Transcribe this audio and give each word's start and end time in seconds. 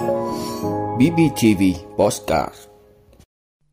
BBTV 0.00 1.62
Postcard 1.98 2.54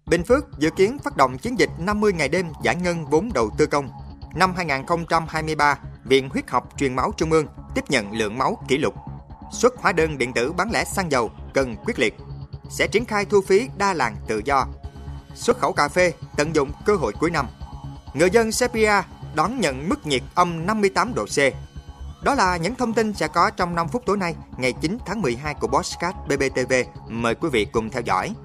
Bình 0.05 0.23
Phước 0.23 0.59
dự 0.59 0.69
kiến 0.69 0.97
phát 1.03 1.17
động 1.17 1.37
chiến 1.37 1.59
dịch 1.59 1.69
50 1.79 2.13
ngày 2.13 2.29
đêm 2.29 2.47
giải 2.63 2.75
ngân 2.75 3.05
vốn 3.05 3.29
đầu 3.33 3.49
tư 3.57 3.65
công. 3.65 3.89
Năm 4.35 4.53
2023, 4.55 5.79
Viện 6.03 6.29
Huyết 6.29 6.49
học 6.49 6.69
Truyền 6.77 6.95
máu 6.95 7.11
Trung 7.17 7.31
ương 7.31 7.47
tiếp 7.75 7.83
nhận 7.89 8.11
lượng 8.11 8.37
máu 8.37 8.57
kỷ 8.67 8.77
lục. 8.77 8.93
Xuất 9.51 9.77
hóa 9.77 9.91
đơn 9.91 10.17
điện 10.17 10.33
tử 10.33 10.51
bán 10.51 10.71
lẻ 10.71 10.83
xăng 10.83 11.11
dầu 11.11 11.31
cần 11.53 11.75
quyết 11.85 11.99
liệt. 11.99 12.15
Sẽ 12.69 12.87
triển 12.87 13.05
khai 13.05 13.25
thu 13.25 13.41
phí 13.41 13.69
đa 13.77 13.93
làng 13.93 14.15
tự 14.27 14.41
do. 14.45 14.67
Xuất 15.35 15.59
khẩu 15.59 15.73
cà 15.73 15.87
phê 15.87 16.13
tận 16.37 16.55
dụng 16.55 16.71
cơ 16.85 16.95
hội 16.95 17.13
cuối 17.19 17.31
năm. 17.31 17.47
Người 18.13 18.29
dân 18.29 18.51
Serbia 18.51 19.01
đón 19.35 19.59
nhận 19.59 19.89
mức 19.89 20.07
nhiệt 20.07 20.21
âm 20.35 20.65
58 20.65 21.13
độ 21.13 21.25
C. 21.25 21.37
Đó 22.21 22.35
là 22.35 22.57
những 22.57 22.75
thông 22.75 22.93
tin 22.93 23.13
sẽ 23.13 23.27
có 23.27 23.49
trong 23.49 23.75
5 23.75 23.87
phút 23.87 24.03
tối 24.05 24.17
nay, 24.17 24.35
ngày 24.57 24.73
9 24.73 24.97
tháng 25.05 25.21
12 25.21 25.53
của 25.53 25.67
Bosscat 25.67 26.15
BBTV. 26.27 26.73
Mời 27.07 27.35
quý 27.35 27.49
vị 27.49 27.65
cùng 27.65 27.89
theo 27.89 28.01
dõi. 28.01 28.35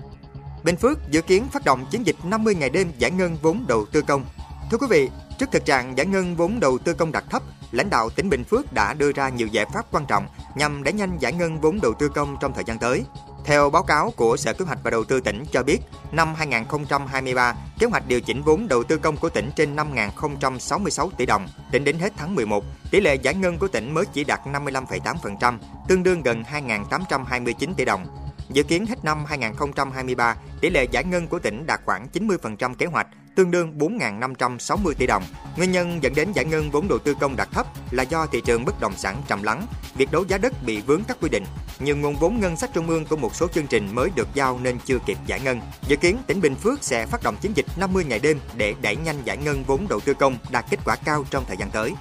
Bình 0.64 0.77
Phước 0.77 0.98
dự 1.10 1.23
kiến 1.23 1.45
phát 1.52 1.64
động 1.64 1.87
chiến 1.91 2.06
dịch 2.06 2.16
50 2.24 2.55
ngày 2.55 2.70
đêm 2.70 2.92
giải 2.98 3.11
ngân 3.11 3.37
vốn 3.42 3.64
đầu 3.69 3.87
tư 3.92 4.02
công. 4.02 4.24
Thưa 4.70 4.78
quý 4.78 4.87
vị, 4.91 5.11
trước 5.38 5.50
thực 5.52 5.64
trạng 5.64 5.97
giải 5.97 6.06
ngân 6.06 6.37
vốn 6.37 6.61
đầu 6.61 6.78
tư 6.78 6.95
công 6.95 7.12
đạt 7.12 7.24
thấp, 7.30 7.42
lãnh 7.73 7.91
đạo 7.91 8.11
tỉnh 8.11 8.30
Bình 8.30 8.45
Phước 8.45 8.73
đã 8.73 8.95
đưa 8.95 9.12
ra 9.12 9.28
nhiều 9.28 9.47
giải 9.47 9.66
pháp 9.75 9.86
quan 9.91 10.06
trọng 10.06 10.27
nhằm 10.55 10.83
đẩy 10.83 10.92
nhanh 10.92 11.19
giải 11.19 11.33
ngân 11.33 11.61
vốn 11.61 11.80
đầu 11.80 11.95
tư 11.95 12.09
công 12.09 12.36
trong 12.41 12.52
thời 12.55 12.64
gian 12.64 12.78
tới. 12.78 13.05
Theo 13.45 13.70
báo 13.70 13.82
cáo 13.82 14.12
của 14.16 14.37
Sở 14.37 14.52
Kế 14.52 14.64
hoạch 14.64 14.78
và 14.82 14.91
Đầu 14.91 15.05
tư 15.05 15.20
tỉnh 15.20 15.45
cho 15.52 15.62
biết, 15.62 15.78
năm 16.12 16.34
2023, 16.34 17.55
kế 17.78 17.87
hoạch 17.87 18.09
điều 18.09 18.20
chỉnh 18.20 18.42
vốn 18.42 18.69
đầu 18.69 18.84
tư 18.84 18.98
công 18.98 19.16
của 19.16 19.28
tỉnh 19.28 19.50
trên 19.56 19.77
5.066 19.77 21.10
tỷ 21.16 21.27
đồng. 21.27 21.48
Tính 21.73 21.84
đến 21.84 21.98
hết 21.98 22.12
tháng 22.16 22.34
11, 22.34 22.64
tỷ 22.91 23.00
lệ 23.00 23.14
giải 23.14 23.34
ngân 23.34 23.59
của 23.59 23.69
tỉnh 23.69 23.95
mới 23.95 24.05
chỉ 24.12 24.24
đạt 24.24 24.41
55,8%, 24.47 25.59
tương 25.88 26.02
đương 26.02 26.23
gần 26.23 26.42
2.829 26.52 27.74
tỷ 27.74 27.84
đồng. 27.84 28.06
Dự 28.48 28.62
kiến 28.62 28.86
hết 28.86 29.05
năm 29.05 29.24
2023, 29.24 30.36
tỷ 30.61 30.70
lệ 30.70 30.84
giải 30.91 31.05
ngân 31.05 31.28
của 31.28 31.39
tỉnh 31.39 31.67
đạt 31.67 31.80
khoảng 31.86 32.06
90% 32.12 32.74
kế 32.74 32.86
hoạch, 32.86 33.06
tương 33.34 33.50
đương 33.50 33.78
4.560 33.78 34.92
tỷ 34.98 35.06
đồng. 35.06 35.22
Nguyên 35.56 35.72
nhân 35.72 36.02
dẫn 36.02 36.14
đến 36.14 36.33
giải 36.33 36.44
ngân 36.44 36.70
vốn 36.70 36.88
đầu 36.88 36.98
tư 36.98 37.14
công 37.20 37.36
đạt 37.36 37.48
thấp 37.52 37.66
là 37.91 38.02
do 38.02 38.27
thị 38.27 38.41
trường 38.44 38.64
bất 38.64 38.80
động 38.80 38.97
sản 38.97 39.22
trầm 39.28 39.42
lắng, 39.42 39.66
việc 39.94 40.12
đấu 40.12 40.24
giá 40.28 40.39
đất 40.39 40.52
bị 40.66 40.80
vướng 40.80 41.05
các 41.08 41.16
quy 41.20 41.28
định. 41.28 41.44
Nhưng 41.78 42.00
nguồn 42.00 42.16
vốn 42.16 42.41
ngân 42.41 42.56
sách 42.56 42.70
trung 42.74 42.89
ương 42.89 43.05
của 43.05 43.16
một 43.16 43.34
số 43.34 43.48
chương 43.48 43.66
trình 43.66 43.94
mới 43.94 44.11
được 44.14 44.28
giao 44.34 44.58
nên 44.62 44.78
chưa 44.84 44.98
kịp 45.06 45.19
giải 45.27 45.41
ngân. 45.41 45.61
Dự 45.89 45.97
kiến 45.97 46.19
tỉnh 46.27 46.41
Bình 46.41 46.55
Phước 46.55 46.83
sẽ 46.83 47.06
phát 47.06 47.22
động 47.22 47.36
chiến 47.41 47.52
dịch 47.55 47.66
50 47.77 48.05
ngày 48.05 48.19
đêm 48.19 48.41
để 48.56 48.74
đẩy 48.83 48.97
nhanh 48.97 49.16
giải 49.24 49.36
ngân 49.36 49.64
vốn 49.64 49.89
đầu 49.89 50.00
tư 50.00 50.14
công 50.14 50.36
đạt 50.50 50.64
kết 50.70 50.80
quả 50.84 50.96
cao 50.96 51.24
trong 51.30 51.44
thời 51.48 51.56
gian 51.56 51.70
tới. 51.70 51.92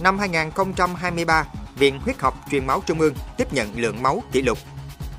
Năm 0.00 0.18
2023, 0.18 1.44
Viện 1.76 1.98
Huyết 2.00 2.18
học 2.18 2.34
Truyền 2.50 2.66
máu 2.66 2.82
Trung 2.86 3.00
ương 3.00 3.14
tiếp 3.36 3.52
nhận 3.52 3.68
lượng 3.74 4.02
máu 4.02 4.22
kỷ 4.32 4.42
lục. 4.42 4.58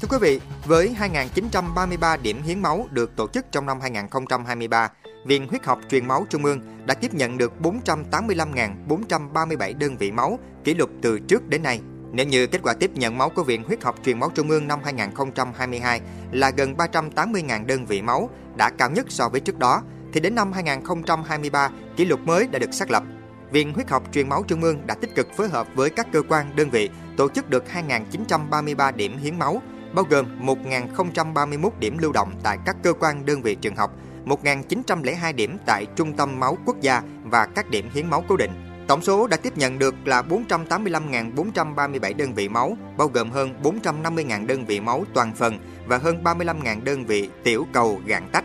Thưa 0.01 0.07
quý 0.11 0.17
vị, 0.21 0.39
với 0.65 0.95
2.933 0.99 2.21
điểm 2.21 2.41
hiến 2.43 2.61
máu 2.61 2.87
được 2.91 3.15
tổ 3.15 3.27
chức 3.27 3.45
trong 3.51 3.65
năm 3.65 3.81
2023, 3.81 4.91
Viện 5.25 5.47
Huyết 5.47 5.65
học 5.65 5.79
Truyền 5.89 6.07
máu 6.07 6.25
Trung 6.29 6.45
ương 6.45 6.61
đã 6.85 6.93
tiếp 6.93 7.13
nhận 7.13 7.37
được 7.37 7.53
485.437 7.61 9.77
đơn 9.77 9.97
vị 9.97 10.11
máu, 10.11 10.39
kỷ 10.63 10.73
lục 10.73 10.89
từ 11.01 11.19
trước 11.19 11.47
đến 11.47 11.63
nay. 11.63 11.81
Nếu 12.11 12.25
như 12.25 12.47
kết 12.47 12.59
quả 12.63 12.73
tiếp 12.73 12.91
nhận 12.95 13.17
máu 13.17 13.29
của 13.29 13.43
Viện 13.43 13.63
Huyết 13.63 13.83
học 13.83 13.95
Truyền 14.05 14.19
máu 14.19 14.31
Trung 14.35 14.49
ương 14.49 14.67
năm 14.67 14.79
2022 14.83 16.01
là 16.31 16.49
gần 16.49 16.73
380.000 16.73 17.65
đơn 17.65 17.85
vị 17.85 18.01
máu, 18.01 18.29
đã 18.55 18.69
cao 18.69 18.91
nhất 18.91 19.05
so 19.09 19.29
với 19.29 19.39
trước 19.39 19.59
đó, 19.59 19.81
thì 20.13 20.19
đến 20.19 20.35
năm 20.35 20.51
2023, 20.51 21.69
kỷ 21.95 22.05
lục 22.05 22.19
mới 22.19 22.47
đã 22.47 22.59
được 22.59 22.73
xác 22.73 22.91
lập 22.91 23.03
Viện 23.51 23.73
Huyết 23.73 23.89
học 23.89 24.03
Truyền 24.11 24.29
máu 24.29 24.43
Trung 24.47 24.61
ương 24.61 24.87
đã 24.87 24.95
tích 24.95 25.15
cực 25.15 25.27
phối 25.37 25.49
hợp 25.49 25.67
với 25.75 25.89
các 25.89 26.07
cơ 26.11 26.21
quan, 26.29 26.55
đơn 26.55 26.69
vị 26.69 26.89
tổ 27.17 27.29
chức 27.29 27.49
được 27.49 27.63
2.933 27.73 28.95
điểm 28.95 29.17
hiến 29.17 29.39
máu, 29.39 29.61
bao 29.93 30.05
gồm 30.09 30.25
1.031 30.45 31.69
điểm 31.79 31.97
lưu 31.97 32.11
động 32.11 32.31
tại 32.43 32.57
các 32.65 32.75
cơ 32.83 32.93
quan, 32.93 33.25
đơn 33.25 33.41
vị 33.41 33.55
trường 33.55 33.75
học, 33.75 33.91
1.902 34.25 35.35
điểm 35.35 35.57
tại 35.65 35.85
Trung 35.95 36.13
tâm 36.13 36.39
Máu 36.39 36.57
Quốc 36.65 36.81
gia 36.81 37.01
và 37.23 37.45
các 37.45 37.69
điểm 37.69 37.89
hiến 37.93 38.09
máu 38.09 38.23
cố 38.27 38.37
định. 38.37 38.51
Tổng 38.87 39.01
số 39.01 39.27
đã 39.27 39.37
tiếp 39.37 39.57
nhận 39.57 39.79
được 39.79 39.95
là 40.05 40.21
485.437 40.21 42.17
đơn 42.17 42.33
vị 42.33 42.49
máu, 42.49 42.77
bao 42.97 43.07
gồm 43.07 43.31
hơn 43.31 43.53
450.000 43.63 44.47
đơn 44.47 44.65
vị 44.65 44.79
máu 44.79 45.03
toàn 45.13 45.35
phần 45.35 45.59
và 45.87 45.97
hơn 45.97 46.23
35.000 46.23 46.83
đơn 46.83 47.05
vị 47.05 47.29
tiểu 47.43 47.65
cầu 47.73 48.01
gạn 48.05 48.29
tách. 48.31 48.43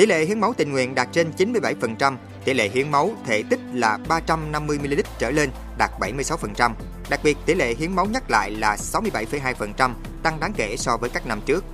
Tỷ 0.00 0.06
lệ 0.06 0.24
hiến 0.24 0.40
máu 0.40 0.54
tình 0.56 0.72
nguyện 0.72 0.94
đạt 0.94 1.08
trên 1.12 1.30
97%, 1.38 2.16
tỷ 2.44 2.54
lệ 2.54 2.68
hiến 2.68 2.90
máu 2.90 3.10
thể 3.26 3.42
tích 3.50 3.60
là 3.72 3.98
350ml 4.08 5.02
trở 5.18 5.30
lên 5.30 5.50
đạt 5.78 5.90
76%. 6.00 6.72
Đặc 7.10 7.20
biệt, 7.24 7.38
tỷ 7.46 7.54
lệ 7.54 7.74
hiến 7.74 7.92
máu 7.92 8.06
nhắc 8.06 8.30
lại 8.30 8.50
là 8.50 8.76
67,2%, 8.76 9.90
tăng 10.22 10.40
đáng 10.40 10.52
kể 10.56 10.76
so 10.76 10.96
với 10.96 11.10
các 11.10 11.26
năm 11.26 11.40
trước. 11.46 11.64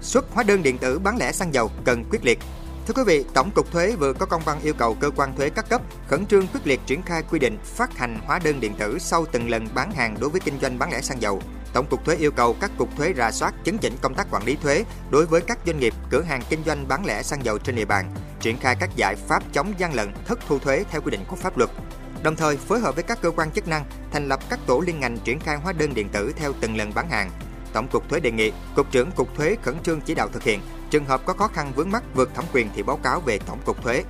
Xuất 0.00 0.24
hóa 0.32 0.42
đơn 0.42 0.62
điện 0.62 0.78
tử 0.78 0.98
bán 0.98 1.16
lẻ 1.16 1.32
xăng 1.32 1.54
dầu 1.54 1.70
cần 1.84 2.04
quyết 2.10 2.24
liệt. 2.24 2.38
Thưa 2.86 2.94
quý 2.94 3.02
vị, 3.06 3.24
Tổng 3.34 3.50
cục 3.50 3.72
Thuế 3.72 3.96
vừa 3.96 4.12
có 4.12 4.26
công 4.26 4.42
văn 4.44 4.58
yêu 4.62 4.74
cầu 4.74 4.96
cơ 5.00 5.10
quan 5.16 5.36
thuế 5.36 5.50
các 5.50 5.68
cấp 5.68 5.82
khẩn 6.08 6.26
trương 6.26 6.46
quyết 6.46 6.66
liệt 6.66 6.80
triển 6.86 7.02
khai 7.02 7.22
quy 7.30 7.38
định 7.38 7.58
phát 7.64 7.98
hành 7.98 8.18
hóa 8.26 8.40
đơn 8.44 8.60
điện 8.60 8.74
tử 8.78 8.98
sau 8.98 9.26
từng 9.32 9.50
lần 9.50 9.68
bán 9.74 9.92
hàng 9.92 10.16
đối 10.20 10.30
với 10.30 10.40
kinh 10.40 10.58
doanh 10.60 10.78
bán 10.78 10.92
lẻ 10.92 11.00
xăng 11.00 11.22
dầu. 11.22 11.42
Tổng 11.76 11.86
cục 11.86 12.04
thuế 12.04 12.16
yêu 12.16 12.30
cầu 12.30 12.56
các 12.60 12.70
cục 12.78 12.96
thuế 12.96 13.14
rà 13.16 13.30
soát 13.30 13.54
chấn 13.64 13.78
chỉnh 13.78 13.96
công 14.02 14.14
tác 14.14 14.26
quản 14.30 14.44
lý 14.44 14.56
thuế 14.62 14.84
đối 15.10 15.26
với 15.26 15.40
các 15.40 15.58
doanh 15.66 15.78
nghiệp, 15.78 15.94
cửa 16.10 16.22
hàng 16.22 16.42
kinh 16.48 16.64
doanh 16.66 16.88
bán 16.88 17.06
lẻ 17.06 17.22
xăng 17.22 17.44
dầu 17.44 17.58
trên 17.58 17.74
địa 17.76 17.84
bàn, 17.84 18.14
triển 18.40 18.58
khai 18.58 18.76
các 18.80 18.90
giải 18.96 19.16
pháp 19.28 19.42
chống 19.52 19.72
gian 19.78 19.94
lận, 19.94 20.12
thất 20.26 20.38
thu 20.48 20.58
thuế 20.58 20.84
theo 20.90 21.00
quy 21.00 21.10
định 21.10 21.24
của 21.28 21.36
pháp 21.36 21.58
luật. 21.58 21.70
Đồng 22.22 22.36
thời 22.36 22.56
phối 22.56 22.80
hợp 22.80 22.94
với 22.94 23.04
các 23.04 23.18
cơ 23.22 23.30
quan 23.30 23.50
chức 23.50 23.68
năng 23.68 23.84
thành 24.12 24.28
lập 24.28 24.40
các 24.50 24.58
tổ 24.66 24.82
liên 24.86 25.00
ngành 25.00 25.18
triển 25.18 25.40
khai 25.40 25.56
hóa 25.56 25.72
đơn 25.72 25.94
điện 25.94 26.08
tử 26.08 26.32
theo 26.36 26.52
từng 26.60 26.76
lần 26.76 26.94
bán 26.94 27.10
hàng. 27.10 27.30
Tổng 27.72 27.88
cục 27.88 28.08
thuế 28.08 28.20
đề 28.20 28.30
nghị 28.30 28.52
cục 28.76 28.90
trưởng 28.90 29.10
cục 29.10 29.34
thuế 29.36 29.56
khẩn 29.62 29.74
trương 29.82 30.00
chỉ 30.00 30.14
đạo 30.14 30.28
thực 30.32 30.42
hiện. 30.42 30.60
Trường 30.90 31.04
hợp 31.04 31.20
có 31.26 31.32
khó 31.32 31.48
khăn 31.48 31.72
vướng 31.76 31.90
mắc 31.90 32.02
vượt 32.14 32.34
thẩm 32.34 32.44
quyền 32.52 32.68
thì 32.74 32.82
báo 32.82 32.96
cáo 32.96 33.20
về 33.20 33.38
tổng 33.38 33.58
cục 33.64 33.82
thuế. 33.82 34.04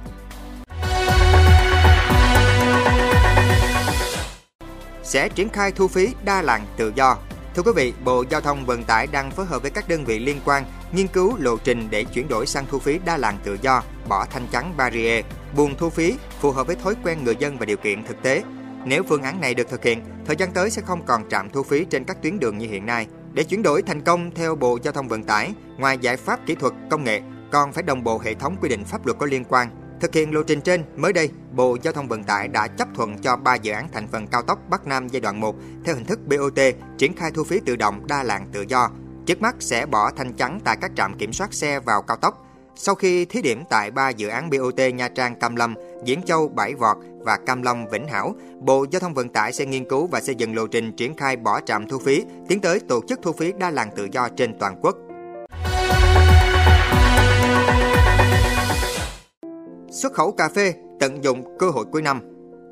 Sẽ 5.02 5.28
triển 5.28 5.48
khai 5.48 5.72
thu 5.72 5.88
phí 5.88 6.14
đa 6.24 6.42
làng 6.42 6.66
tự 6.76 6.92
do 6.94 7.16
Thưa 7.56 7.62
quý 7.62 7.72
vị, 7.74 7.92
Bộ 8.04 8.24
Giao 8.30 8.40
thông 8.40 8.66
Vận 8.66 8.84
tải 8.84 9.06
đang 9.06 9.30
phối 9.30 9.46
hợp 9.46 9.62
với 9.62 9.70
các 9.70 9.88
đơn 9.88 10.04
vị 10.04 10.18
liên 10.18 10.40
quan 10.44 10.64
nghiên 10.92 11.06
cứu 11.06 11.36
lộ 11.38 11.56
trình 11.56 11.88
để 11.90 12.04
chuyển 12.04 12.28
đổi 12.28 12.46
sang 12.46 12.66
thu 12.70 12.78
phí 12.78 12.98
đa 13.04 13.16
làn 13.16 13.38
tự 13.44 13.58
do, 13.62 13.82
bỏ 14.08 14.26
thanh 14.30 14.46
chắn 14.52 14.74
barrier, 14.76 15.24
buồn 15.56 15.74
thu 15.78 15.90
phí 15.90 16.14
phù 16.40 16.50
hợp 16.50 16.66
với 16.66 16.76
thói 16.76 16.94
quen 17.04 17.24
người 17.24 17.36
dân 17.36 17.58
và 17.58 17.66
điều 17.66 17.76
kiện 17.76 18.04
thực 18.04 18.22
tế. 18.22 18.42
Nếu 18.84 19.02
phương 19.02 19.22
án 19.22 19.40
này 19.40 19.54
được 19.54 19.68
thực 19.68 19.84
hiện, 19.84 20.02
thời 20.26 20.36
gian 20.36 20.52
tới 20.52 20.70
sẽ 20.70 20.82
không 20.82 21.06
còn 21.06 21.28
trạm 21.28 21.50
thu 21.50 21.62
phí 21.62 21.84
trên 21.84 22.04
các 22.04 22.22
tuyến 22.22 22.38
đường 22.38 22.58
như 22.58 22.66
hiện 22.66 22.86
nay. 22.86 23.06
Để 23.32 23.44
chuyển 23.44 23.62
đổi 23.62 23.82
thành 23.82 24.00
công 24.00 24.30
theo 24.34 24.54
Bộ 24.54 24.78
Giao 24.82 24.92
thông 24.92 25.08
Vận 25.08 25.22
tải, 25.22 25.52
ngoài 25.78 25.98
giải 26.00 26.16
pháp 26.16 26.40
kỹ 26.46 26.54
thuật, 26.54 26.72
công 26.90 27.04
nghệ, 27.04 27.20
còn 27.52 27.72
phải 27.72 27.82
đồng 27.82 28.04
bộ 28.04 28.18
hệ 28.18 28.34
thống 28.34 28.56
quy 28.60 28.68
định 28.68 28.84
pháp 28.84 29.06
luật 29.06 29.18
có 29.18 29.26
liên 29.26 29.44
quan 29.44 29.68
Thực 30.00 30.14
hiện 30.14 30.34
lộ 30.34 30.42
trình 30.42 30.60
trên, 30.60 30.84
mới 30.96 31.12
đây, 31.12 31.30
Bộ 31.52 31.76
Giao 31.82 31.92
thông 31.92 32.08
Vận 32.08 32.24
tải 32.24 32.48
đã 32.48 32.66
chấp 32.66 32.88
thuận 32.94 33.18
cho 33.18 33.36
3 33.36 33.54
dự 33.54 33.72
án 33.72 33.88
thành 33.92 34.08
phần 34.08 34.26
cao 34.26 34.42
tốc 34.42 34.58
Bắc 34.68 34.86
Nam 34.86 35.08
giai 35.08 35.20
đoạn 35.20 35.40
1 35.40 35.56
theo 35.84 35.94
hình 35.94 36.04
thức 36.04 36.18
BOT 36.26 36.60
triển 36.98 37.16
khai 37.16 37.30
thu 37.30 37.44
phí 37.44 37.60
tự 37.66 37.76
động 37.76 38.06
đa 38.06 38.22
làng 38.22 38.46
tự 38.52 38.64
do. 38.68 38.90
Trước 39.26 39.40
mắt 39.40 39.56
sẽ 39.60 39.86
bỏ 39.86 40.10
thanh 40.16 40.32
chắn 40.32 40.60
tại 40.64 40.76
các 40.80 40.90
trạm 40.96 41.18
kiểm 41.18 41.32
soát 41.32 41.54
xe 41.54 41.80
vào 41.80 42.02
cao 42.02 42.16
tốc. 42.16 42.42
Sau 42.74 42.94
khi 42.94 43.24
thí 43.24 43.42
điểm 43.42 43.64
tại 43.70 43.90
3 43.90 44.08
dự 44.10 44.28
án 44.28 44.50
BOT 44.50 44.80
Nha 44.94 45.08
Trang 45.08 45.38
Cam 45.40 45.56
Lâm, 45.56 45.74
Diễn 46.04 46.22
Châu 46.22 46.48
bãi 46.48 46.74
Vọt 46.74 46.96
và 47.18 47.38
Cam 47.46 47.62
long 47.62 47.88
Vĩnh 47.88 48.08
Hảo, 48.08 48.34
Bộ 48.60 48.86
Giao 48.90 49.00
thông 49.00 49.14
Vận 49.14 49.28
tải 49.28 49.52
sẽ 49.52 49.66
nghiên 49.66 49.88
cứu 49.88 50.06
và 50.06 50.20
xây 50.20 50.34
dựng 50.34 50.56
lộ 50.56 50.66
trình 50.66 50.96
triển 50.96 51.16
khai 51.16 51.36
bỏ 51.36 51.60
trạm 51.60 51.88
thu 51.88 51.98
phí, 51.98 52.24
tiến 52.48 52.60
tới 52.60 52.80
tổ 52.80 53.00
chức 53.08 53.18
thu 53.22 53.32
phí 53.32 53.52
đa 53.58 53.70
làng 53.70 53.90
tự 53.96 54.08
do 54.12 54.28
trên 54.28 54.58
toàn 54.58 54.76
quốc. 54.82 54.96
Xuất 59.96 60.12
khẩu 60.12 60.32
cà 60.32 60.48
phê 60.48 60.74
tận 61.00 61.24
dụng 61.24 61.58
cơ 61.58 61.70
hội 61.70 61.84
cuối 61.92 62.02
năm. 62.02 62.20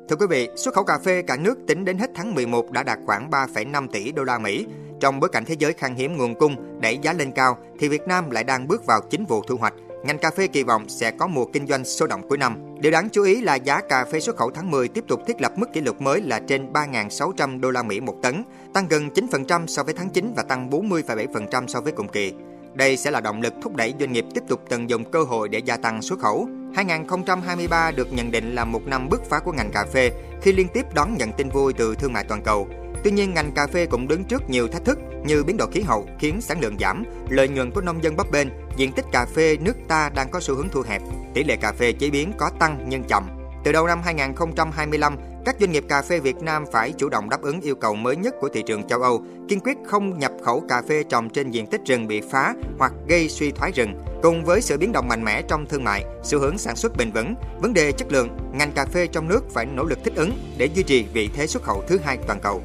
Thưa 0.09 0.15
quý 0.15 0.25
vị, 0.29 0.49
xuất 0.55 0.73
khẩu 0.73 0.83
cà 0.83 0.99
phê 0.99 1.21
cả 1.21 1.37
nước 1.37 1.57
tính 1.67 1.85
đến 1.85 1.97
hết 1.97 2.09
tháng 2.15 2.35
11 2.35 2.71
đã 2.71 2.83
đạt 2.83 2.99
khoảng 3.05 3.29
3,5 3.29 3.87
tỷ 3.87 4.11
đô 4.11 4.23
la 4.23 4.39
Mỹ. 4.39 4.67
Trong 4.99 5.19
bối 5.19 5.29
cảnh 5.29 5.45
thế 5.45 5.55
giới 5.59 5.73
khan 5.73 5.95
hiếm 5.95 6.17
nguồn 6.17 6.35
cung, 6.35 6.81
đẩy 6.81 6.97
giá 6.97 7.13
lên 7.13 7.31
cao 7.31 7.57
thì 7.79 7.87
Việt 7.87 8.07
Nam 8.07 8.29
lại 8.29 8.43
đang 8.43 8.67
bước 8.67 8.85
vào 8.85 9.01
chính 9.09 9.25
vụ 9.25 9.41
thu 9.47 9.57
hoạch. 9.57 9.73
Ngành 10.03 10.17
cà 10.17 10.31
phê 10.31 10.47
kỳ 10.47 10.63
vọng 10.63 10.89
sẽ 10.89 11.11
có 11.11 11.27
mùa 11.27 11.45
kinh 11.45 11.67
doanh 11.67 11.85
sôi 11.85 12.07
động 12.07 12.29
cuối 12.29 12.37
năm. 12.37 12.75
Điều 12.79 12.91
đáng 12.91 13.09
chú 13.09 13.23
ý 13.23 13.41
là 13.41 13.55
giá 13.55 13.81
cà 13.89 14.05
phê 14.05 14.19
xuất 14.19 14.35
khẩu 14.35 14.51
tháng 14.51 14.71
10 14.71 14.87
tiếp 14.87 15.03
tục 15.07 15.19
thiết 15.27 15.41
lập 15.41 15.51
mức 15.55 15.73
kỷ 15.73 15.81
lục 15.81 16.01
mới 16.01 16.21
là 16.21 16.39
trên 16.39 16.73
3.600 16.73 17.59
đô 17.59 17.71
la 17.71 17.83
Mỹ 17.83 17.99
một 17.99 18.15
tấn, 18.21 18.43
tăng 18.73 18.87
gần 18.87 19.09
9% 19.09 19.67
so 19.67 19.83
với 19.83 19.93
tháng 19.93 20.09
9 20.09 20.33
và 20.35 20.43
tăng 20.43 20.69
40,7% 20.69 21.67
so 21.67 21.81
với 21.81 21.91
cùng 21.91 22.07
kỳ. 22.07 22.33
Đây 22.75 22.97
sẽ 22.97 23.11
là 23.11 23.21
động 23.21 23.41
lực 23.41 23.53
thúc 23.61 23.75
đẩy 23.75 23.93
doanh 23.99 24.11
nghiệp 24.11 24.25
tiếp 24.33 24.43
tục 24.47 24.61
tận 24.69 24.89
dụng 24.89 25.11
cơ 25.11 25.23
hội 25.23 25.49
để 25.49 25.59
gia 25.59 25.77
tăng 25.77 26.01
xuất 26.01 26.19
khẩu. 26.19 26.47
2023 26.75 27.91
được 27.91 28.13
nhận 28.13 28.31
định 28.31 28.55
là 28.55 28.65
một 28.65 28.81
năm 28.85 29.09
bứt 29.09 29.21
phá 29.29 29.39
của 29.39 29.51
ngành 29.51 29.71
cà 29.71 29.85
phê 29.93 30.11
khi 30.41 30.53
liên 30.53 30.67
tiếp 30.73 30.85
đón 30.93 31.17
nhận 31.17 31.31
tin 31.31 31.49
vui 31.49 31.73
từ 31.73 31.95
thương 31.95 32.13
mại 32.13 32.23
toàn 32.23 32.41
cầu. 32.43 32.67
Tuy 33.03 33.11
nhiên, 33.11 33.33
ngành 33.33 33.51
cà 33.51 33.67
phê 33.67 33.85
cũng 33.85 34.07
đứng 34.07 34.23
trước 34.23 34.49
nhiều 34.49 34.67
thách 34.67 34.85
thức 34.85 34.99
như 35.25 35.43
biến 35.43 35.57
đổi 35.57 35.71
khí 35.71 35.81
hậu 35.81 36.07
khiến 36.19 36.41
sản 36.41 36.61
lượng 36.61 36.77
giảm, 36.79 37.03
lợi 37.29 37.47
nhuận 37.47 37.71
của 37.71 37.81
nông 37.81 38.03
dân 38.03 38.15
bấp 38.15 38.31
bênh, 38.31 38.47
diện 38.77 38.91
tích 38.91 39.05
cà 39.11 39.25
phê 39.25 39.57
nước 39.61 39.75
ta 39.87 40.09
đang 40.15 40.29
có 40.31 40.39
xu 40.39 40.55
hướng 40.55 40.69
thu 40.69 40.81
hẹp, 40.87 41.01
tỷ 41.33 41.43
lệ 41.43 41.55
cà 41.55 41.71
phê 41.71 41.91
chế 41.91 42.09
biến 42.09 42.31
có 42.37 42.49
tăng 42.59 42.85
nhưng 42.87 43.03
chậm. 43.03 43.34
Từ 43.65 43.71
đầu 43.71 43.87
năm 43.87 44.01
2025, 44.03 45.17
các 45.45 45.55
doanh 45.59 45.71
nghiệp 45.71 45.83
cà 45.89 46.01
phê 46.01 46.19
Việt 46.19 46.35
Nam 46.41 46.65
phải 46.71 46.93
chủ 46.97 47.09
động 47.09 47.29
đáp 47.29 47.41
ứng 47.41 47.61
yêu 47.61 47.75
cầu 47.75 47.95
mới 47.95 48.15
nhất 48.15 48.35
của 48.41 48.49
thị 48.49 48.63
trường 48.67 48.87
châu 48.87 49.01
Âu, 49.01 49.23
kiên 49.47 49.59
quyết 49.59 49.77
không 49.85 50.19
nhập 50.19 50.31
khẩu 50.43 50.63
cà 50.69 50.81
phê 50.89 51.03
trồng 51.09 51.29
trên 51.29 51.51
diện 51.51 51.67
tích 51.67 51.81
rừng 51.85 52.07
bị 52.07 52.21
phá 52.31 52.53
hoặc 52.79 52.93
gây 53.07 53.29
suy 53.29 53.51
thoái 53.51 53.71
rừng. 53.71 54.03
Cùng 54.23 54.45
với 54.45 54.61
sự 54.61 54.77
biến 54.77 54.91
động 54.91 55.07
mạnh 55.07 55.23
mẽ 55.23 55.41
trong 55.41 55.65
thương 55.65 55.83
mại, 55.83 56.05
xu 56.23 56.39
hướng 56.39 56.57
sản 56.57 56.75
xuất 56.75 56.97
bền 56.97 57.11
vững, 57.11 57.35
vấn 57.61 57.73
đề 57.73 57.91
chất 57.91 58.11
lượng, 58.11 58.29
ngành 58.53 58.71
cà 58.71 58.85
phê 58.85 59.07
trong 59.07 59.27
nước 59.27 59.43
phải 59.53 59.65
nỗ 59.65 59.83
lực 59.83 59.99
thích 60.03 60.15
ứng 60.15 60.31
để 60.57 60.65
duy 60.65 60.83
trì 60.83 61.05
vị 61.13 61.29
thế 61.35 61.47
xuất 61.47 61.63
khẩu 61.63 61.83
thứ 61.87 61.99
hai 62.03 62.17
toàn 62.27 62.39
cầu. 62.39 62.61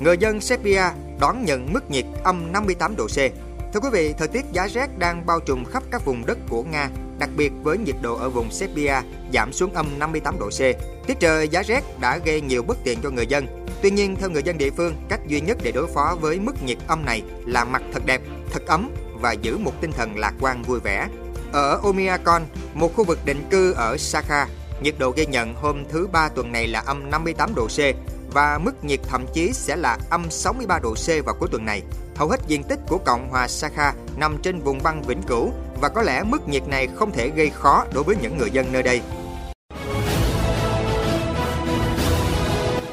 Người 0.00 0.16
dân 0.18 0.40
Serbia 0.40 0.82
đón 1.20 1.44
nhận 1.44 1.72
mức 1.72 1.90
nhiệt 1.90 2.04
âm 2.24 2.52
58 2.52 2.96
độ 2.96 3.06
C. 3.06 3.47
Thưa 3.72 3.80
quý 3.80 3.88
vị, 3.92 4.14
thời 4.18 4.28
tiết 4.28 4.44
giá 4.52 4.66
rét 4.66 4.98
đang 4.98 5.26
bao 5.26 5.40
trùm 5.40 5.64
khắp 5.64 5.82
các 5.90 6.04
vùng 6.04 6.26
đất 6.26 6.38
của 6.48 6.62
Nga, 6.62 6.90
đặc 7.18 7.30
biệt 7.36 7.52
với 7.62 7.78
nhiệt 7.78 7.94
độ 8.02 8.16
ở 8.16 8.30
vùng 8.30 8.50
Serbia 8.50 8.94
giảm 9.32 9.52
xuống 9.52 9.72
âm 9.74 9.98
58 9.98 10.38
độ 10.38 10.48
C. 10.48 10.60
Tiết 11.06 11.20
trời 11.20 11.48
giá 11.48 11.62
rét 11.62 11.84
đã 12.00 12.18
gây 12.18 12.40
nhiều 12.40 12.62
bất 12.62 12.78
tiện 12.84 12.98
cho 13.02 13.10
người 13.10 13.26
dân. 13.26 13.66
Tuy 13.82 13.90
nhiên, 13.90 14.16
theo 14.16 14.30
người 14.30 14.42
dân 14.42 14.58
địa 14.58 14.70
phương, 14.70 14.94
cách 15.08 15.20
duy 15.26 15.40
nhất 15.40 15.58
để 15.62 15.72
đối 15.72 15.86
phó 15.86 16.16
với 16.20 16.38
mức 16.38 16.62
nhiệt 16.62 16.78
âm 16.86 17.04
này 17.04 17.22
là 17.46 17.64
mặc 17.64 17.82
thật 17.92 18.02
đẹp, 18.06 18.20
thật 18.52 18.66
ấm 18.66 18.90
và 19.20 19.32
giữ 19.32 19.58
một 19.58 19.72
tinh 19.80 19.92
thần 19.92 20.18
lạc 20.18 20.34
quan 20.40 20.62
vui 20.62 20.80
vẻ. 20.80 21.08
Ở 21.52 21.80
Omiakon, 21.82 22.42
một 22.74 22.96
khu 22.96 23.04
vực 23.04 23.18
định 23.24 23.42
cư 23.50 23.72
ở 23.72 23.96
Sakha, 23.98 24.46
nhiệt 24.82 24.94
độ 24.98 25.10
ghi 25.16 25.26
nhận 25.26 25.54
hôm 25.54 25.84
thứ 25.88 26.06
ba 26.12 26.28
tuần 26.28 26.52
này 26.52 26.66
là 26.66 26.80
âm 26.80 27.10
58 27.10 27.54
độ 27.54 27.66
C 27.66 27.78
và 28.32 28.58
mức 28.58 28.84
nhiệt 28.84 29.00
thậm 29.08 29.26
chí 29.34 29.52
sẽ 29.52 29.76
là 29.76 29.98
âm 30.10 30.30
63 30.30 30.78
độ 30.82 30.94
C 30.94 31.24
vào 31.26 31.34
cuối 31.40 31.48
tuần 31.52 31.64
này. 31.64 31.82
Hầu 32.16 32.28
hết 32.28 32.40
diện 32.46 32.62
tích 32.62 32.78
của 32.88 32.98
Cộng 32.98 33.28
hòa 33.30 33.48
Sakha 33.48 33.92
nằm 34.16 34.38
trên 34.42 34.60
vùng 34.60 34.82
băng 34.82 35.02
vĩnh 35.02 35.22
cửu 35.22 35.52
và 35.80 35.88
có 35.88 36.02
lẽ 36.02 36.22
mức 36.22 36.48
nhiệt 36.48 36.68
này 36.68 36.88
không 36.94 37.12
thể 37.12 37.30
gây 37.36 37.50
khó 37.50 37.84
đối 37.94 38.04
với 38.04 38.16
những 38.22 38.38
người 38.38 38.50
dân 38.50 38.72
nơi 38.72 38.82
đây. 38.82 39.00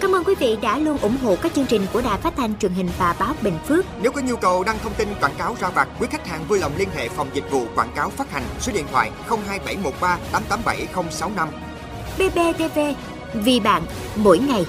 Cảm 0.02 0.16
ơn 0.16 0.24
quý 0.24 0.36
vị 0.40 0.58
đã 0.62 0.78
luôn 0.78 0.98
ủng 0.98 1.18
hộ 1.24 1.36
các 1.42 1.54
chương 1.54 1.66
trình 1.66 1.86
của 1.94 2.02
Đài 2.02 2.18
Phát 2.22 2.34
thanh 2.38 2.58
truyền 2.58 2.72
hình 2.72 2.90
và 2.98 3.16
báo 3.20 3.34
Bình 3.42 3.58
Phước. 3.68 3.86
Nếu 4.02 4.12
có 4.12 4.22
nhu 4.22 4.36
cầu 4.36 4.64
đăng 4.64 4.78
thông 4.84 4.94
tin 4.94 5.08
quảng 5.22 5.36
cáo 5.38 5.56
ra 5.60 5.70
vặt, 5.70 5.88
quý 6.00 6.08
khách 6.12 6.28
hàng 6.28 6.46
vui 6.48 6.60
lòng 6.60 6.72
liên 6.78 6.90
hệ 6.96 7.10
phòng 7.10 7.30
dịch 7.34 7.52
vụ 7.52 7.66
quảng 7.76 7.92
cáo 7.96 8.10
phát 8.10 8.32
hành 8.32 8.44
số 8.60 8.72
điện 8.76 8.86
thoại 8.92 9.12
02713 9.28 10.18
887065. 10.32 11.50
BBTV, 12.18 12.80
vì 13.34 13.60
bạn, 13.60 13.84
mỗi 14.16 14.40
ngày. 14.40 14.66